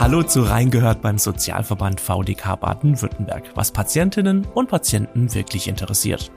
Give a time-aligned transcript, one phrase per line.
[0.00, 6.30] Hallo zu Reingehört beim Sozialverband VDK Baden-Württemberg, was Patientinnen und Patienten wirklich interessiert.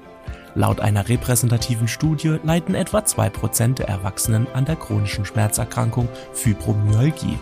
[0.56, 7.38] Laut einer repräsentativen Studie leiden etwa 2% der Erwachsenen an der chronischen Schmerzerkrankung Fibromyalgie.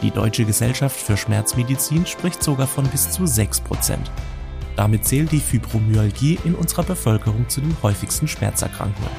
[0.00, 3.98] Die Deutsche Gesellschaft für Schmerzmedizin spricht sogar von bis zu 6%.
[4.76, 9.10] Damit zählt die Fibromyalgie in unserer Bevölkerung zu den häufigsten Schmerzerkrankungen.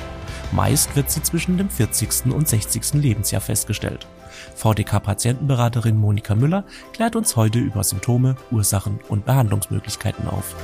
[0.52, 2.34] Meist wird sie zwischen dem 40.
[2.34, 2.96] und 60.
[2.96, 4.08] Lebensjahr festgestellt.
[4.55, 10.55] VDK-Patientenberaterin Monika Müller klärt uns heute über Symptome, Ursachen und Behandlungsmöglichkeiten auf.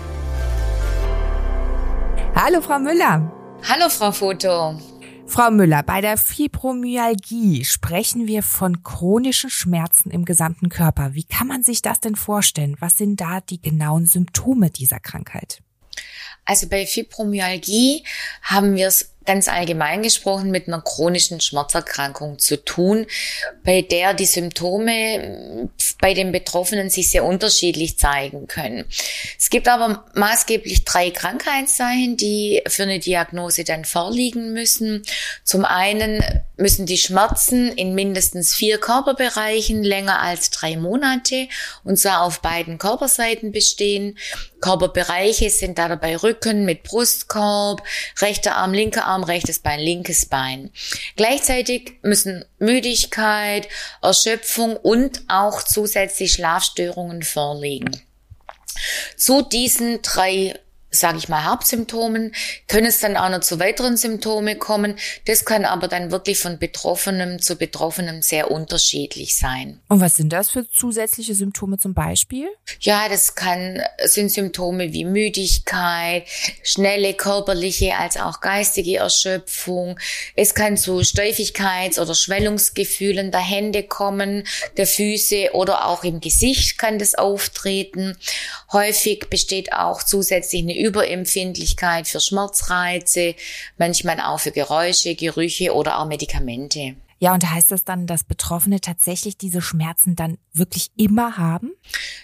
[2.35, 3.31] Hallo Frau Müller.
[3.67, 4.79] Hallo Frau Foto.
[5.25, 11.15] Frau Müller, bei der Fibromyalgie sprechen wir von chronischen Schmerzen im gesamten Körper.
[11.15, 12.77] Wie kann man sich das denn vorstellen?
[12.79, 15.61] Was sind da die genauen Symptome dieser Krankheit?
[16.45, 18.05] Also bei Fibromyalgie
[18.41, 23.05] haben wir es ganz allgemein gesprochen mit einer chronischen Schmerzerkrankung zu tun,
[23.63, 28.85] bei der die Symptome bei den Betroffenen sich sehr unterschiedlich zeigen können.
[29.37, 35.03] Es gibt aber maßgeblich drei Krankheitszeichen, die für eine Diagnose dann vorliegen müssen.
[35.43, 36.23] Zum einen
[36.55, 41.47] müssen die Schmerzen in mindestens vier Körperbereichen länger als drei Monate
[41.83, 44.17] und zwar auf beiden Körperseiten bestehen.
[44.61, 47.83] Körperbereiche sind da dabei Rücken mit Brustkorb,
[48.19, 50.71] rechter Arm, linker Arm, rechtes Bein, linkes Bein.
[51.15, 53.67] Gleichzeitig müssen Müdigkeit,
[54.01, 58.01] Erschöpfung und auch zusätzlich Schlafstörungen vorliegen.
[59.15, 60.59] Zu diesen drei
[60.99, 62.33] sage ich mal, Hauptsymptomen,
[62.67, 64.95] können es dann auch noch zu weiteren Symptomen kommen.
[65.25, 69.79] Das kann aber dann wirklich von Betroffenem zu Betroffenem sehr unterschiedlich sein.
[69.87, 72.47] Und was sind das für zusätzliche Symptome zum Beispiel?
[72.79, 76.23] Ja, das kann, sind Symptome wie Müdigkeit,
[76.63, 79.99] schnelle körperliche als auch geistige Erschöpfung.
[80.35, 84.45] Es kann zu Steifigkeits- oder Schwellungsgefühlen der Hände kommen,
[84.77, 88.17] der Füße oder auch im Gesicht kann das auftreten.
[88.71, 93.35] Häufig besteht auch zusätzlich eine Überempfindlichkeit für Schmerzreize,
[93.77, 96.95] manchmal auch für Geräusche, Gerüche oder auch Medikamente.
[97.19, 101.71] Ja, und heißt das dann, dass Betroffene tatsächlich diese Schmerzen dann wirklich immer haben?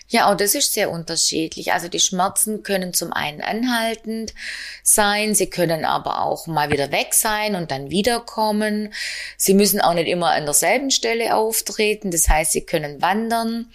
[0.07, 1.74] Ja, auch das ist sehr unterschiedlich.
[1.74, 4.35] Also die Schmerzen können zum einen anhaltend
[4.84, 8.94] sein, sie können aber auch mal wieder weg sein und dann wiederkommen.
[9.35, 13.72] Sie müssen auch nicht immer an derselben Stelle auftreten, das heißt, sie können wandern.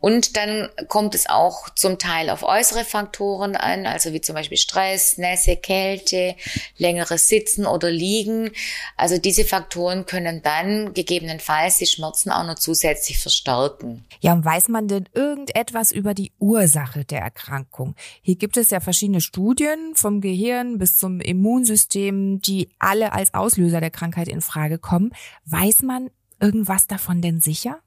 [0.00, 4.58] Und dann kommt es auch zum Teil auf äußere Faktoren an, also wie zum Beispiel
[4.58, 6.36] Stress, Nässe, Kälte,
[6.76, 8.50] längeres Sitzen oder Liegen.
[8.96, 14.04] Also diese Faktoren können dann gegebenenfalls die Schmerzen auch noch zusätzlich verstärken.
[14.20, 17.94] Ja, und weiß man denn irgendetwas über die Ursache der Erkrankung?
[18.22, 23.80] Hier gibt es ja verschiedene Studien vom Gehirn bis zum Immunsystem, die alle als Auslöser
[23.80, 25.12] der Krankheit in Frage kommen.
[25.44, 26.10] Weiß man
[26.40, 27.80] irgendwas davon denn sicher?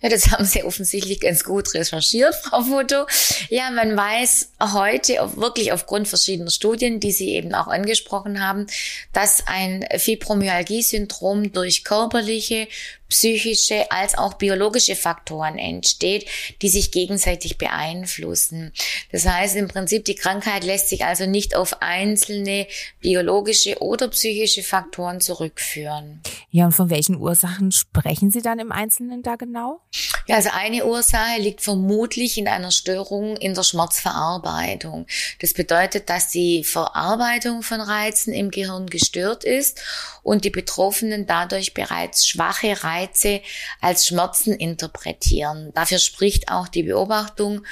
[0.00, 3.06] Ja, das haben Sie offensichtlich ganz gut recherchiert, Frau Foto.
[3.50, 8.66] Ja, man weiß heute wirklich aufgrund verschiedener Studien, die Sie eben auch angesprochen haben,
[9.12, 12.66] dass ein Fibromyalgie-Syndrom durch körperliche,
[13.12, 16.26] psychische als auch biologische Faktoren entsteht,
[16.62, 18.72] die sich gegenseitig beeinflussen.
[19.12, 22.66] Das heißt im Prinzip, die Krankheit lässt sich also nicht auf einzelne
[23.00, 26.22] biologische oder psychische Faktoren zurückführen.
[26.50, 29.80] Ja, und von welchen Ursachen sprechen Sie dann im Einzelnen da genau?
[30.26, 35.06] Ja, also eine Ursache liegt vermutlich in einer Störung in der Schmerzverarbeitung.
[35.40, 39.82] Das bedeutet, dass die Verarbeitung von Reizen im Gehirn gestört ist
[40.22, 43.40] und die Betroffenen dadurch bereits schwache Reize Reize
[43.80, 45.72] als Schmerzen interpretieren.
[45.74, 47.62] Dafür spricht auch die Beobachtung,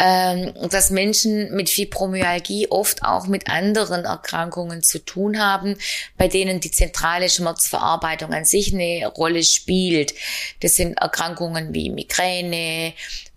[0.00, 5.76] ähm, dass Menschen mit Fibromyalgie oft auch mit anderen Erkrankungen zu tun haben,
[6.16, 10.14] bei denen die zentrale Schmerzverarbeitung an sich eine Rolle spielt.
[10.60, 12.92] Das sind Erkrankungen wie Migräne,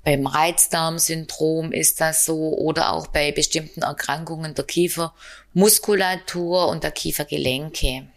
[0.07, 8.07] beim Reizdarmsyndrom ist das so oder auch bei bestimmten Erkrankungen der Kiefermuskulatur und der Kiefergelenke.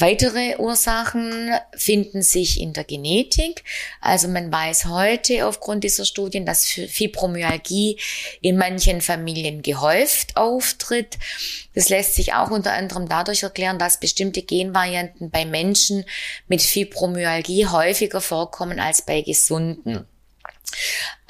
[0.00, 3.64] Weitere Ursachen finden sich in der Genetik.
[4.00, 8.00] Also man weiß heute aufgrund dieser Studien, dass Fibromyalgie
[8.40, 11.18] in manchen Familien gehäuft auftritt.
[11.74, 16.06] Das lässt sich auch unter anderem dadurch erklären, dass bestimmte Genvarianten bei Menschen
[16.48, 20.06] mit Fibromyalgie häufiger vorkommen als bei Gesunden.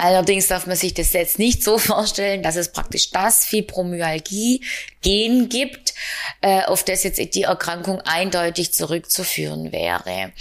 [0.02, 5.92] Allerdings darf man sich das jetzt nicht so vorstellen, dass es praktisch das Fibromyalgie-Gen gibt,
[6.40, 10.32] äh, auf das jetzt die Erkrankung eindeutig zurückzuführen wäre.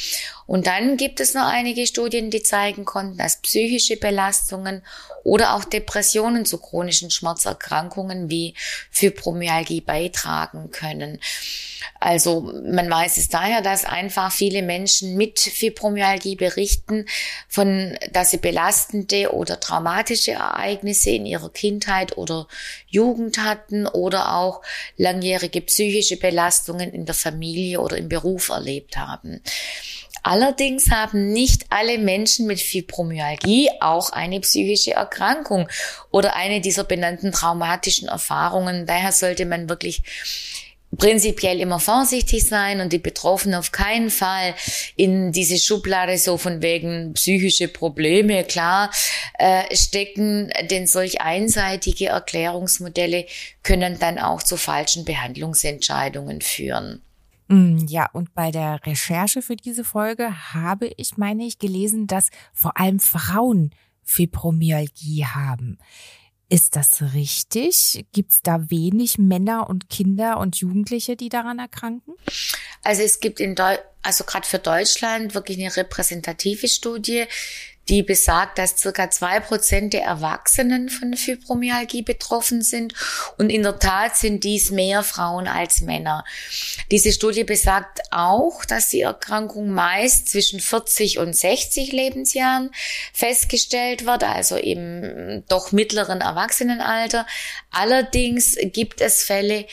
[0.46, 4.82] Und dann gibt es noch einige Studien, die zeigen konnten, dass psychische Belastungen
[5.24, 8.54] oder auch Depressionen zu chronischen Schmerzerkrankungen wie
[8.90, 11.20] Fibromyalgie beitragen können.
[12.00, 17.06] Also man weiß es daher, dass einfach viele Menschen mit Fibromyalgie berichten,
[17.48, 22.48] von, dass sie belastende oder traumatische Ereignisse in ihrer Kindheit oder
[22.88, 24.62] Jugend hatten oder auch
[24.98, 29.42] langjährige psychische Belastungen in der Familie oder im Beruf erlebt haben.
[30.24, 35.70] Allerdings haben nicht alle Menschen mit Fibromyalgie auch eine psychische Erkrankung
[36.12, 38.86] oder eine dieser benannten traumatischen Erfahrungen.
[38.86, 40.04] Daher sollte man wirklich
[40.98, 44.56] prinzipiell immer vorsichtig sein und die Betroffenen auf keinen Fall
[44.96, 48.92] in diese Schublade so von wegen psychische Probleme klar
[49.38, 53.26] äh, stecken, denn solch einseitige Erklärungsmodelle
[53.64, 57.02] können dann auch zu falschen Behandlungsentscheidungen führen.
[57.48, 62.30] Mm, ja, und bei der Recherche für diese Folge habe ich, meine ich, gelesen, dass
[62.54, 63.72] vor allem Frauen
[64.04, 65.78] Fibromyalgie haben.
[66.50, 68.08] Ist das richtig?
[68.12, 72.16] Gibt es da wenig Männer und Kinder und Jugendliche, die daran erkranken?
[72.84, 77.26] Also es gibt in Deu also gerade für Deutschland wirklich eine repräsentative Studie,
[77.90, 82.94] die besagt, dass circa zwei Prozent der Erwachsenen von Fibromyalgie betroffen sind.
[83.38, 86.24] Und in der Tat sind dies mehr Frauen als Männer.
[86.92, 92.70] Diese Studie besagt auch, dass die Erkrankung meist zwischen 40 und 60 Lebensjahren
[93.14, 97.26] festgestellt wird, also im doch mittleren Erwachsenenalter.
[97.72, 99.66] Allerdings gibt es Fälle,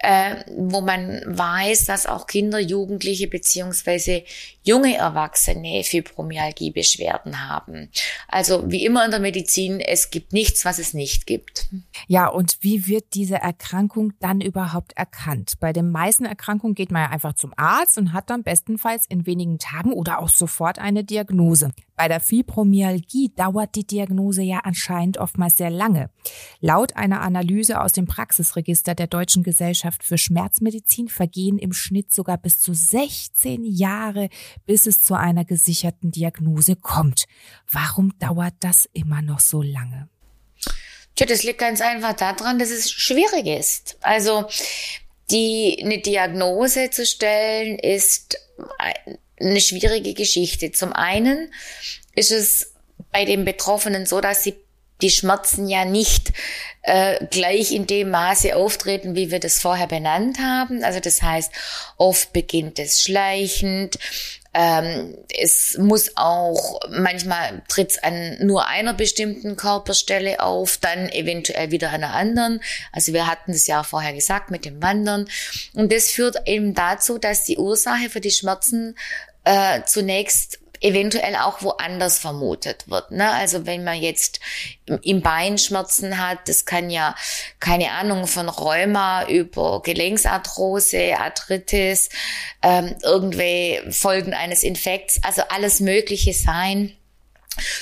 [0.00, 4.22] äh, wo man weiß, dass auch Kinder, Jugendliche beziehungsweise
[4.68, 7.90] junge Erwachsene Fibromyalgie-Beschwerden haben.
[8.28, 11.68] Also wie immer in der Medizin, es gibt nichts, was es nicht gibt.
[12.06, 15.54] Ja, und wie wird diese Erkrankung dann überhaupt erkannt?
[15.58, 19.24] Bei den meisten Erkrankungen geht man ja einfach zum Arzt und hat dann bestenfalls in
[19.24, 21.72] wenigen Tagen oder auch sofort eine Diagnose.
[21.96, 26.10] Bei der Fibromyalgie dauert die Diagnose ja anscheinend oftmals sehr lange.
[26.60, 32.38] Laut einer Analyse aus dem Praxisregister der Deutschen Gesellschaft für Schmerzmedizin vergehen im Schnitt sogar
[32.38, 34.28] bis zu 16 Jahre,
[34.66, 37.24] bis es zu einer gesicherten Diagnose kommt.
[37.70, 40.08] Warum dauert das immer noch so lange?
[41.14, 43.96] Tja, das liegt ganz einfach daran, dass es schwierig ist.
[44.02, 44.48] Also
[45.30, 48.38] die eine Diagnose zu stellen ist
[49.40, 50.72] eine schwierige Geschichte.
[50.72, 51.52] Zum einen
[52.14, 52.74] ist es
[53.12, 54.56] bei den Betroffenen so, dass sie
[55.00, 56.32] die Schmerzen ja nicht
[56.82, 60.82] äh, gleich in dem Maße auftreten, wie wir das vorher benannt haben.
[60.82, 61.52] Also das heißt,
[61.96, 63.98] oft beginnt es schleichend,
[64.54, 71.70] ähm, es muss auch, manchmal tritt es an nur einer bestimmten Körperstelle auf, dann eventuell
[71.70, 72.60] wieder an einer anderen.
[72.92, 75.28] Also wir hatten das ja vorher gesagt mit dem Wandern.
[75.74, 78.96] Und das führt eben dazu, dass die Ursache für die Schmerzen
[79.44, 83.10] äh, zunächst eventuell auch woanders vermutet wird.
[83.10, 83.30] Ne?
[83.30, 84.40] Also wenn man jetzt
[85.02, 87.14] im Bein Schmerzen hat, das kann ja
[87.60, 92.08] keine Ahnung von Rheuma über Gelenksarthrose, Arthritis,
[92.62, 96.94] ähm, irgendwelche Folgen eines Infekts, also alles Mögliche sein.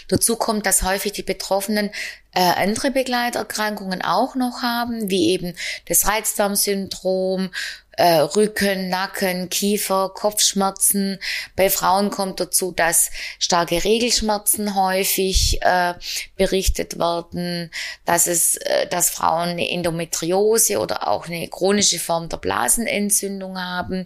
[0.09, 1.91] Dazu kommt, dass häufig die Betroffenen
[2.33, 5.55] äh, andere Begleiterkrankungen auch noch haben, wie eben
[5.87, 7.51] das Reizdarmsyndrom,
[7.97, 11.19] äh, Rücken, Nacken, Kiefer, Kopfschmerzen.
[11.57, 15.95] Bei Frauen kommt dazu, dass starke Regelschmerzen häufig äh,
[16.37, 17.71] berichtet werden,
[18.05, 24.05] dass es, äh, dass Frauen eine Endometriose oder auch eine chronische Form der Blasenentzündung haben.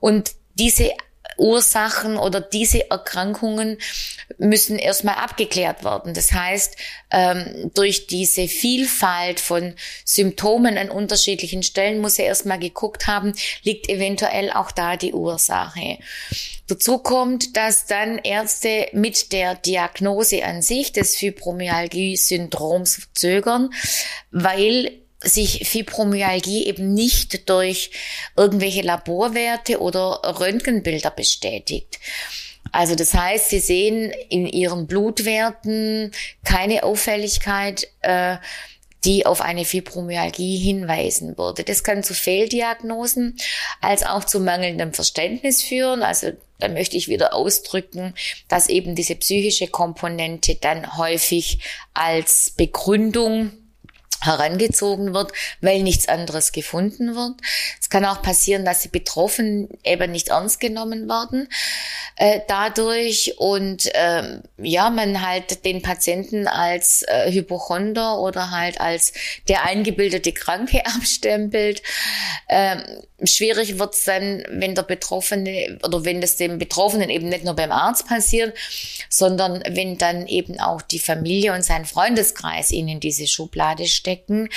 [0.00, 0.92] Und diese
[1.38, 3.78] Ursachen oder diese Erkrankungen
[4.38, 6.14] müssen erstmal abgeklärt werden.
[6.14, 6.76] Das heißt,
[7.10, 9.74] ähm, durch diese Vielfalt von
[10.04, 15.98] Symptomen an unterschiedlichen Stellen muss er erstmal geguckt haben, liegt eventuell auch da die Ursache.
[16.68, 23.70] Dazu kommt, dass dann Ärzte mit der Diagnose an sich des Fibromyalgie-Syndroms zögern,
[24.32, 27.90] weil sich Fibromyalgie eben nicht durch
[28.36, 31.98] irgendwelche Laborwerte oder Röntgenbilder bestätigt.
[32.72, 36.12] Also das heißt, Sie sehen in Ihren Blutwerten
[36.44, 38.36] keine Auffälligkeit, äh,
[39.04, 41.62] die auf eine Fibromyalgie hinweisen würde.
[41.62, 43.36] Das kann zu Fehldiagnosen
[43.80, 46.02] als auch zu mangelndem Verständnis führen.
[46.02, 48.14] Also da möchte ich wieder ausdrücken,
[48.48, 51.60] dass eben diese psychische Komponente dann häufig
[51.94, 53.52] als Begründung
[54.20, 57.34] herangezogen wird, weil nichts anderes gefunden wird.
[57.80, 61.48] Es kann auch passieren, dass die Betroffenen eben nicht ernst genommen werden.
[62.16, 69.12] äh, dadurch und ähm, ja, man halt den Patienten als äh, Hypochonder oder halt als
[69.48, 71.82] der eingebildete Kranke abstempelt.
[72.48, 72.82] Ähm,
[73.22, 77.72] schwierig wird's dann, wenn der Betroffene oder wenn das dem Betroffenen eben nicht nur beim
[77.72, 78.56] Arzt passiert,
[79.10, 84.48] sondern wenn dann eben auch die Familie und sein Freundeskreis ihn in diese Schublade stecken.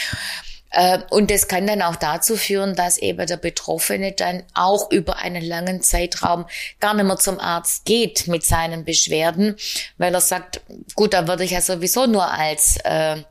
[0.72, 5.18] Äh, und das kann dann auch dazu führen, dass eben der Betroffene dann auch über
[5.18, 6.46] einen langen Zeitraum
[6.79, 9.56] gar nicht mehr zum Arzt geht mit seinen Beschwerden,
[9.98, 10.62] weil er sagt,
[10.96, 13.24] gut, da würde ich ja sowieso nur als äh,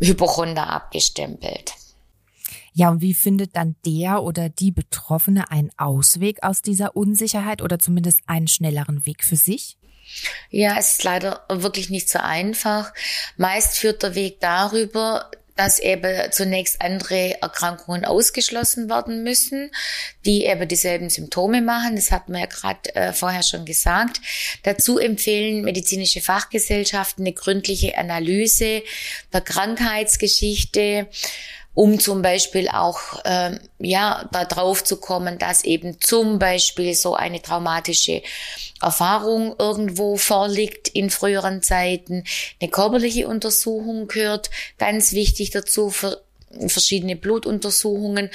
[0.00, 1.74] Hypochonder abgestempelt.
[2.72, 7.78] Ja, und wie findet dann der oder die Betroffene einen Ausweg aus dieser Unsicherheit oder
[7.78, 9.76] zumindest einen schnelleren Weg für sich?
[10.50, 12.92] Ja, es ist leider wirklich nicht so einfach.
[13.36, 19.70] Meist führt der Weg darüber, dass eben zunächst andere Erkrankungen ausgeschlossen werden müssen,
[20.24, 21.96] die eben dieselben Symptome machen.
[21.96, 24.22] Das hat man ja gerade äh, vorher schon gesagt.
[24.62, 28.82] Dazu empfehlen medizinische Fachgesellschaften eine gründliche Analyse
[29.34, 31.08] der Krankheitsgeschichte,
[31.74, 37.40] um zum Beispiel auch ähm, ja darauf zu kommen, dass eben zum Beispiel so eine
[37.40, 38.22] traumatische
[38.82, 42.24] Erfahrung irgendwo vorliegt in früheren Zeiten.
[42.60, 46.22] Eine körperliche Untersuchung gehört ganz wichtig dazu für
[46.66, 48.30] verschiedene Blutuntersuchungen.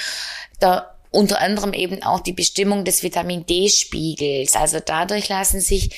[0.60, 4.55] Da unter anderem eben auch die Bestimmung des Vitamin D-Spiegels.
[4.55, 5.89] Also dadurch lassen sich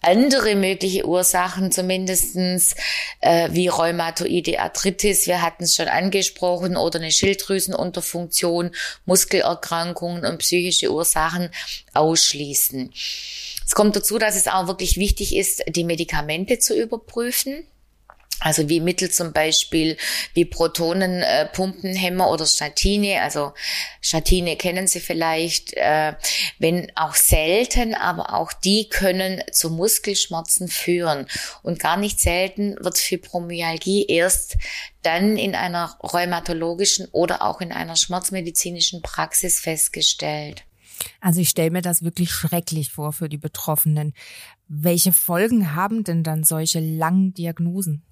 [0.00, 2.74] andere mögliche Ursachen, zumindestens
[3.20, 8.72] äh, wie rheumatoide Arthritis, wir hatten es schon angesprochen, oder eine Schilddrüsenunterfunktion,
[9.06, 11.50] Muskelerkrankungen und psychische Ursachen
[11.94, 12.92] ausschließen.
[13.64, 17.64] Es kommt dazu, dass es auch wirklich wichtig ist, die Medikamente zu überprüfen.
[18.40, 19.96] Also wie Mittel zum Beispiel
[20.34, 23.22] wie Protonenpumpenhemmer oder Statine.
[23.22, 23.54] Also
[24.00, 26.14] Statine kennen Sie vielleicht, äh,
[26.58, 31.26] wenn auch selten, aber auch die können zu Muskelschmerzen führen.
[31.62, 34.56] Und gar nicht selten wird Fibromyalgie erst
[35.02, 40.64] dann in einer rheumatologischen oder auch in einer schmerzmedizinischen Praxis festgestellt.
[41.20, 44.14] Also ich stelle mir das wirklich schrecklich vor für die Betroffenen.
[44.68, 48.02] Welche Folgen haben denn dann solche langen Diagnosen?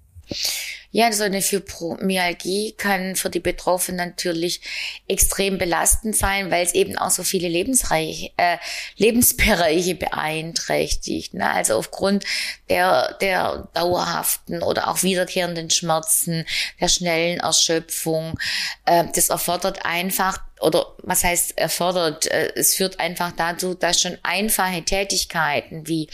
[0.95, 4.61] Ja, so eine Fibromyalgie kann für die Betroffenen natürlich
[5.09, 8.59] extrem belastend sein, weil es eben auch so viele Lebensreiche, äh,
[8.99, 11.33] Lebensbereiche beeinträchtigt.
[11.33, 11.51] Ne?
[11.51, 12.25] Also aufgrund
[12.69, 16.45] der, der dauerhaften oder auch wiederkehrenden Schmerzen,
[16.79, 18.39] der schnellen Erschöpfung.
[18.85, 24.19] Äh, das erfordert einfach oder was heißt erfordert, äh, es führt einfach dazu, dass schon
[24.23, 26.09] einfache Tätigkeiten wie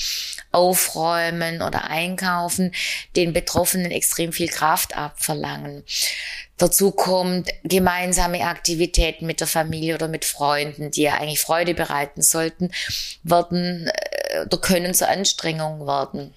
[0.52, 2.72] Aufräumen oder Einkaufen
[3.16, 5.84] den Betroffenen extrem viel Kraft abverlangen.
[6.56, 12.22] Dazu kommt gemeinsame Aktivitäten mit der Familie oder mit Freunden, die ja eigentlich Freude bereiten
[12.22, 12.72] sollten,
[13.22, 16.34] werden äh, oder können zur Anstrengung werden.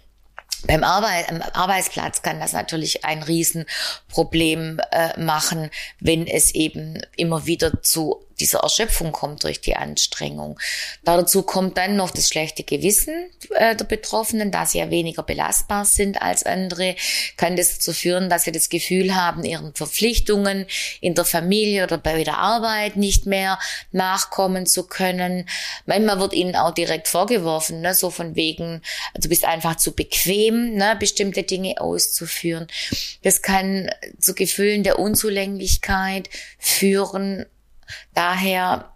[0.68, 7.48] Beim Arbeit, am Arbeitsplatz kann das natürlich ein Riesenproblem äh, machen, wenn es eben immer
[7.48, 10.60] wieder zu dieser Erschöpfung kommt durch die Anstrengung.
[11.04, 15.86] Dazu kommt dann noch das schlechte Gewissen äh, der Betroffenen, da sie ja weniger belastbar
[15.86, 16.96] sind als andere,
[17.38, 20.66] kann das dazu führen, dass sie das Gefühl haben, ihren Verpflichtungen
[21.00, 23.60] in der Familie oder bei der Arbeit nicht mehr
[23.92, 25.48] nachkommen zu können.
[25.86, 28.82] Manchmal wird ihnen auch direkt vorgeworfen, ne, so von wegen,
[29.16, 32.68] du bist einfach zu bequem, ne, bestimmte Dinge auszuführen.
[33.24, 37.46] Das kann zu Gefühlen der Unzulänglichkeit führen,
[38.14, 38.94] Daher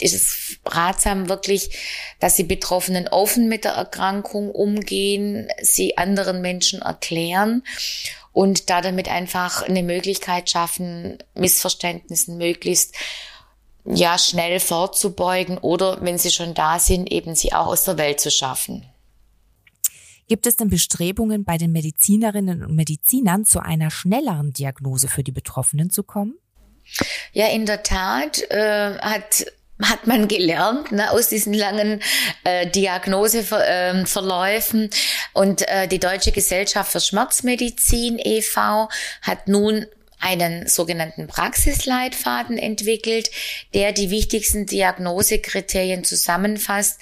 [0.00, 1.70] ist es ratsam wirklich,
[2.20, 7.62] dass die Betroffenen offen mit der Erkrankung umgehen, sie anderen Menschen erklären
[8.32, 12.94] und da damit einfach eine Möglichkeit schaffen, Missverständnissen möglichst
[13.84, 18.20] ja schnell vorzubeugen oder wenn sie schon da sind, eben sie auch aus der Welt
[18.20, 18.84] zu schaffen.
[20.26, 25.32] Gibt es denn Bestrebungen bei den Medizinerinnen und Medizinern zu einer schnelleren Diagnose für die
[25.32, 26.34] Betroffenen zu kommen?
[27.32, 29.46] Ja, in der Tat äh, hat
[29.82, 32.00] hat man gelernt ne, aus diesen langen
[32.44, 34.88] äh, Diagnoseverläufen.
[35.32, 38.88] Und äh, die Deutsche Gesellschaft für Schmerzmedizin e.V.
[39.22, 39.86] hat nun
[40.20, 43.32] einen sogenannten Praxisleitfaden entwickelt,
[43.74, 47.00] der die wichtigsten Diagnosekriterien zusammenfasst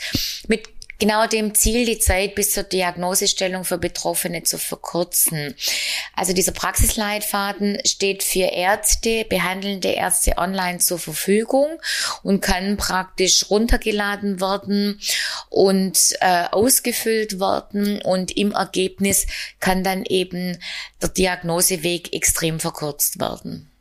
[0.49, 0.63] mit
[1.03, 5.57] genau dem Ziel, die Zeit bis zur Diagnosestellung für Betroffene zu verkürzen.
[6.15, 11.81] Also dieser Praxisleitfaden steht für Ärzte, behandelnde Ärzte online zur Verfügung
[12.23, 15.01] und kann praktisch runtergeladen werden
[15.49, 19.27] und äh, ausgefüllt werden und im Ergebnis
[19.59, 20.57] kann dann eben
[21.03, 23.72] der Diagnoseweg extrem verkürzt werden.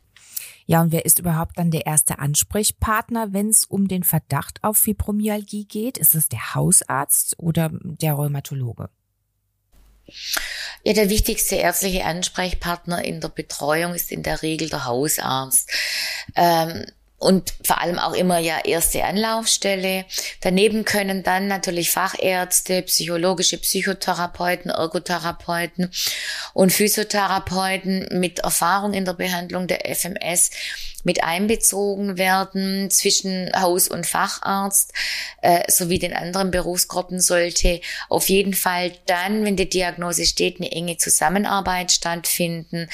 [0.72, 4.78] Ja, und wer ist überhaupt dann der erste Ansprechpartner, wenn es um den Verdacht auf
[4.78, 5.98] Fibromyalgie geht?
[5.98, 8.88] Ist es der Hausarzt oder der Rheumatologe?
[10.82, 15.70] Ja, der wichtigste ärztliche Ansprechpartner in der Betreuung ist in der Regel der Hausarzt.
[16.36, 16.86] Ähm,
[17.22, 20.04] und vor allem auch immer ja erste Anlaufstelle.
[20.40, 25.90] Daneben können dann natürlich Fachärzte, psychologische Psychotherapeuten, Ergotherapeuten
[26.52, 30.50] und Physiotherapeuten mit Erfahrung in der Behandlung der FMS
[31.04, 32.90] mit einbezogen werden.
[32.90, 34.92] Zwischen Haus- und Facharzt
[35.42, 40.72] äh, sowie den anderen Berufsgruppen sollte auf jeden Fall dann, wenn die Diagnose steht, eine
[40.72, 42.88] enge Zusammenarbeit stattfinden.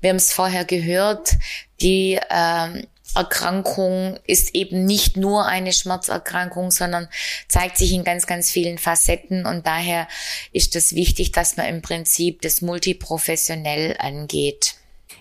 [0.00, 1.34] Wir haben es vorher gehört,
[1.80, 7.08] die ähm, Erkrankung ist eben nicht nur eine Schmerzerkrankung, sondern
[7.48, 9.46] zeigt sich in ganz, ganz vielen Facetten.
[9.46, 10.08] Und daher
[10.52, 14.74] ist es wichtig, dass man im Prinzip das multiprofessionell angeht.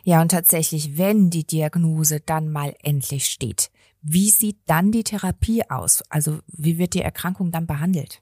[0.03, 3.69] Ja, und tatsächlich, wenn die Diagnose dann mal endlich steht,
[4.01, 6.03] wie sieht dann die Therapie aus?
[6.09, 8.21] Also wie wird die Erkrankung dann behandelt?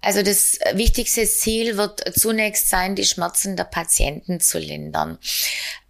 [0.00, 5.18] Also das wichtigste Ziel wird zunächst sein, die Schmerzen der Patienten zu lindern.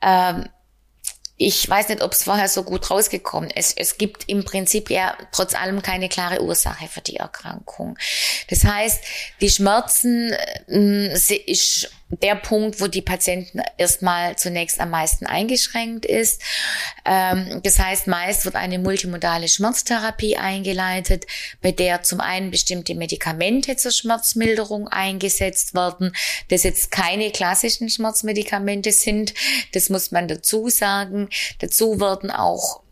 [0.00, 0.48] Ähm,
[1.44, 3.76] ich weiß nicht, ob es vorher so gut rausgekommen ist.
[3.76, 7.98] Es gibt im Prinzip ja trotz allem keine klare Ursache für die Erkrankung.
[8.48, 9.04] Das heißt,
[9.42, 10.32] die Schmerzen
[10.68, 11.12] äh,
[11.46, 16.42] ist der Punkt, wo die Patienten erstmal zunächst am meisten eingeschränkt ist.
[17.04, 21.26] Ähm, das heißt, meist wird eine multimodale Schmerztherapie eingeleitet,
[21.62, 26.14] bei der zum einen bestimmte Medikamente zur Schmerzmilderung eingesetzt werden,
[26.48, 29.34] das jetzt keine klassischen Schmerzmedikamente sind.
[29.72, 31.28] Das muss man dazu sagen.
[31.58, 32.83] Dazu werden auch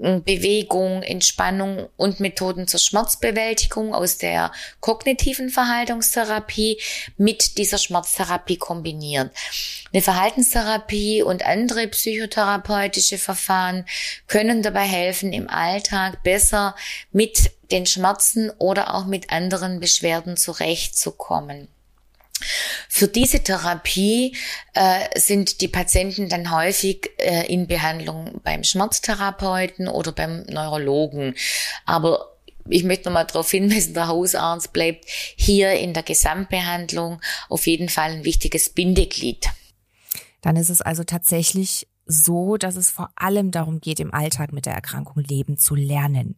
[0.00, 6.80] Bewegung, Entspannung und Methoden zur Schmerzbewältigung aus der kognitiven Verhaltenstherapie
[7.18, 9.30] mit dieser Schmerztherapie kombiniert.
[9.92, 13.84] Eine Verhaltenstherapie und andere psychotherapeutische Verfahren
[14.26, 16.74] können dabei helfen, im Alltag besser
[17.12, 21.68] mit den Schmerzen oder auch mit anderen Beschwerden zurechtzukommen.
[22.88, 24.36] Für diese Therapie
[24.74, 31.34] äh, sind die Patienten dann häufig äh, in Behandlung beim Schmerztherapeuten oder beim Neurologen.
[31.86, 32.36] Aber
[32.68, 35.04] ich möchte nochmal darauf hinweisen, der Hausarzt bleibt
[35.36, 39.48] hier in der Gesamtbehandlung auf jeden Fall ein wichtiges Bindeglied.
[40.42, 44.66] Dann ist es also tatsächlich so, dass es vor allem darum geht, im Alltag mit
[44.66, 46.36] der Erkrankung leben zu lernen.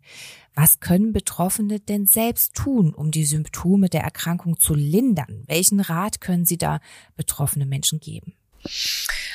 [0.55, 5.45] Was können Betroffene denn selbst tun, um die Symptome der Erkrankung zu lindern?
[5.47, 6.81] Welchen Rat können Sie da
[7.17, 8.35] betroffene Menschen geben?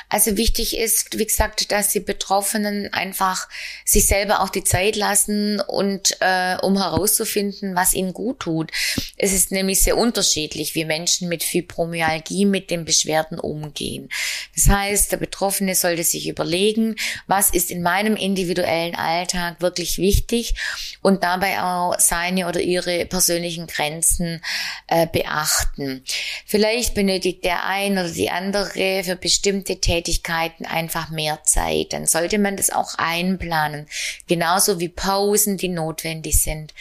[0.09, 3.49] Also wichtig ist, wie gesagt, dass die Betroffenen einfach
[3.83, 8.71] sich selber auch die Zeit lassen und äh, um herauszufinden, was ihnen gut tut.
[9.17, 14.07] Es ist nämlich sehr unterschiedlich, wie Menschen mit Fibromyalgie mit den Beschwerden umgehen.
[14.55, 16.95] Das heißt, der Betroffene sollte sich überlegen,
[17.27, 20.55] was ist in meinem individuellen Alltag wirklich wichtig
[21.01, 24.41] und dabei auch seine oder ihre persönlichen Grenzen
[24.87, 26.03] äh, beachten.
[26.45, 31.93] Vielleicht benötigt der ein oder die andere für bestimmte Tätigkeiten einfach mehr Zeit.
[31.93, 33.87] Dann sollte man das auch einplanen.
[34.27, 36.73] Genauso wie Pausen, die notwendig sind.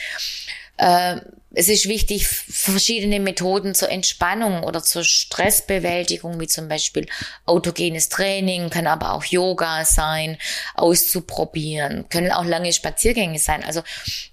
[0.76, 1.20] Äh,
[1.58, 7.06] es ist wichtig, verschiedene Methoden zur Entspannung oder zur Stressbewältigung, wie zum Beispiel
[7.46, 10.36] autogenes Training, kann aber auch Yoga sein,
[10.74, 13.64] auszuprobieren, können auch lange Spaziergänge sein.
[13.64, 13.80] Also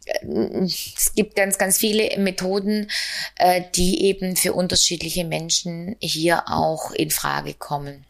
[0.05, 2.91] äh, es gibt ganz, ganz viele Methoden,
[3.37, 8.05] äh, die eben für unterschiedliche Menschen hier auch in Frage kommen.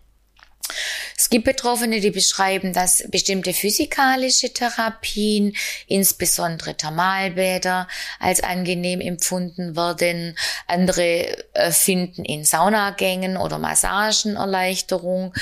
[1.18, 5.56] Es gibt Betroffene, die beschreiben, dass bestimmte physikalische Therapien,
[5.88, 7.88] insbesondere Thermalbäder,
[8.20, 10.38] als angenehm empfunden werden.
[10.68, 15.34] Andere äh, finden in Saunagängen oder Massagen Erleichterung.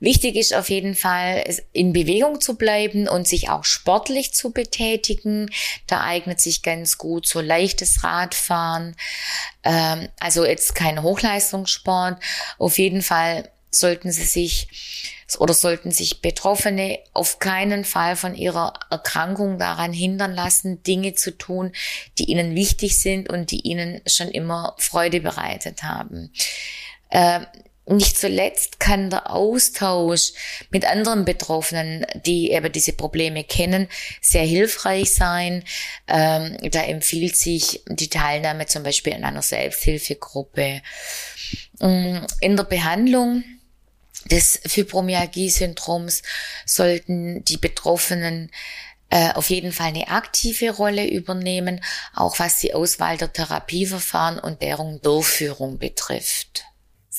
[0.00, 5.50] Wichtig ist auf jeden Fall, in Bewegung zu bleiben und sich auch sportlich zu betätigen.
[5.86, 8.96] Da eignet sich ganz gut so leichtes Radfahren.
[9.64, 12.22] Ähm, also jetzt kein Hochleistungssport.
[12.58, 14.68] Auf jeden Fall sollten sie sich
[15.38, 21.36] oder sollten sich Betroffene auf keinen Fall von ihrer Erkrankung daran hindern lassen, Dinge zu
[21.36, 21.72] tun,
[22.18, 26.32] die ihnen wichtig sind und die ihnen schon immer Freude bereitet haben.
[27.10, 27.40] Äh,
[27.90, 30.32] nicht zuletzt kann der Austausch
[30.70, 33.88] mit anderen Betroffenen, die eben diese Probleme kennen,
[34.20, 35.64] sehr hilfreich sein.
[36.06, 40.82] Ähm, da empfiehlt sich die Teilnahme zum Beispiel in einer Selbsthilfegruppe.
[41.80, 43.42] Mm, in der Behandlung
[44.28, 46.22] des Fibromyalgie-Syndroms
[46.64, 48.50] sollten die Betroffenen
[49.10, 51.80] äh, auf jeden Fall eine aktive Rolle übernehmen,
[52.14, 56.64] auch was die Auswahl der Therapieverfahren und deren Durchführung betrifft.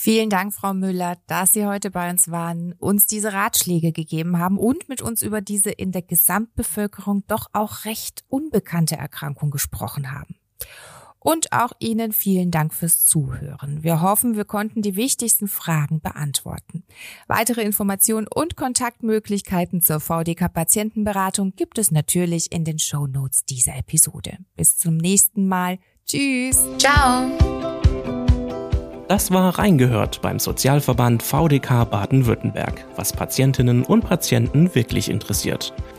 [0.02, 4.58] Vielen Dank, Frau Müller, dass Sie heute bei uns waren, uns diese Ratschläge gegeben haben
[4.58, 10.40] und mit uns über diese in der Gesamtbevölkerung doch auch recht unbekannte Erkrankung gesprochen haben.
[11.20, 13.84] Und auch Ihnen vielen Dank fürs Zuhören.
[13.84, 16.84] Wir hoffen, wir konnten die wichtigsten Fragen beantworten.
[17.28, 23.76] Weitere Informationen und Kontaktmöglichkeiten zur VDK Patientenberatung gibt es natürlich in den Show Notes dieser
[23.76, 24.38] Episode.
[24.56, 25.78] Bis zum nächsten Mal.
[26.06, 26.66] Tschüss.
[26.78, 27.30] Ciao.
[29.10, 35.74] Das war Reingehört beim Sozialverband VDK Baden-Württemberg, was Patientinnen und Patienten wirklich interessiert.